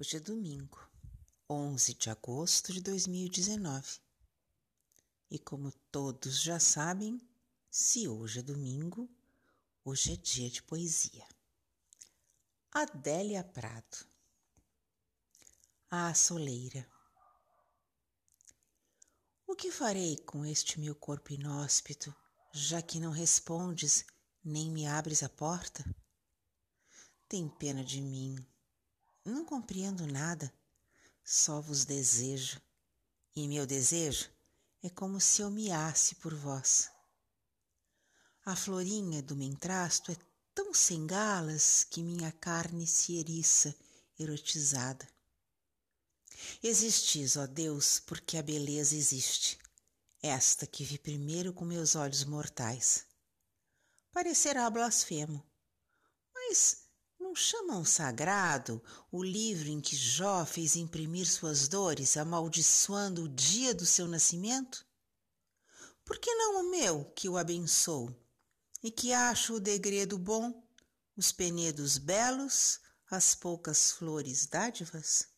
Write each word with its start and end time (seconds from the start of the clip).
Hoje 0.00 0.16
é 0.16 0.20
domingo, 0.20 0.78
11 1.46 1.92
de 1.92 2.08
agosto 2.08 2.72
de 2.72 2.80
2019. 2.80 4.00
E 5.30 5.38
como 5.38 5.70
todos 5.92 6.40
já 6.40 6.58
sabem, 6.58 7.20
se 7.70 8.08
hoje 8.08 8.38
é 8.38 8.42
domingo, 8.42 9.10
hoje 9.84 10.14
é 10.14 10.16
dia 10.16 10.48
de 10.48 10.62
poesia. 10.62 11.28
Adélia 12.72 13.44
Prado. 13.44 14.06
A 15.90 16.14
soleira. 16.14 16.90
O 19.46 19.54
que 19.54 19.70
farei 19.70 20.16
com 20.16 20.46
este 20.46 20.80
meu 20.80 20.94
corpo 20.94 21.34
inóspito, 21.34 22.16
já 22.54 22.80
que 22.80 22.98
não 22.98 23.10
respondes 23.10 24.06
nem 24.42 24.70
me 24.70 24.86
abres 24.86 25.22
a 25.22 25.28
porta? 25.28 25.84
Tem 27.28 27.46
pena 27.50 27.84
de 27.84 28.00
mim 28.00 28.49
não 29.30 29.44
compreendo 29.44 30.06
nada, 30.06 30.52
só 31.24 31.60
vos 31.60 31.84
desejo, 31.84 32.60
e 33.34 33.46
meu 33.46 33.66
desejo 33.66 34.28
é 34.82 34.90
como 34.90 35.20
se 35.20 35.42
eu 35.42 35.50
miasse 35.50 36.16
por 36.16 36.34
vós. 36.34 36.90
A 38.44 38.56
florinha 38.56 39.22
do 39.22 39.36
mentrasto 39.36 40.10
é 40.10 40.16
tão 40.54 40.74
sem 40.74 41.06
galas 41.06 41.84
que 41.84 42.02
minha 42.02 42.32
carne 42.32 42.86
se 42.86 43.18
eriça, 43.18 43.74
erotizada. 44.18 45.06
Existis, 46.62 47.36
ó 47.36 47.46
Deus, 47.46 48.00
porque 48.00 48.36
a 48.36 48.42
beleza 48.42 48.96
existe, 48.96 49.58
esta 50.22 50.66
que 50.66 50.84
vi 50.84 50.98
primeiro 50.98 51.52
com 51.52 51.64
meus 51.64 51.94
olhos 51.94 52.24
mortais. 52.24 53.06
Parecerá 54.12 54.68
blasfemo, 54.70 55.46
mas 56.34 56.88
não 57.30 57.36
chamam 57.36 57.84
sagrado 57.84 58.82
o 59.08 59.22
livro 59.22 59.68
em 59.68 59.80
que 59.80 59.94
Jó 59.94 60.44
fez 60.44 60.74
imprimir 60.74 61.30
suas 61.30 61.68
dores, 61.68 62.16
amaldiçoando 62.16 63.22
o 63.22 63.28
dia 63.28 63.72
do 63.72 63.86
seu 63.86 64.08
nascimento? 64.08 64.84
Por 66.04 66.18
que 66.18 66.34
não 66.34 66.60
o 66.60 66.70
meu, 66.72 67.04
que 67.14 67.28
o 67.28 67.36
abençoo, 67.36 68.12
e 68.82 68.90
que 68.90 69.12
acho 69.12 69.54
o 69.54 69.60
degredo 69.60 70.18
bom, 70.18 70.60
os 71.16 71.30
penedos 71.30 71.98
belos, 71.98 72.80
as 73.08 73.32
poucas 73.32 73.92
flores 73.92 74.46
dádivas? 74.46 75.28